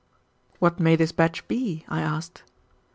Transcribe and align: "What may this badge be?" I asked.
"What 0.57 0.79
may 0.79 0.95
this 0.95 1.11
badge 1.11 1.47
be?" 1.47 1.85
I 1.87 2.01
asked. 2.01 2.41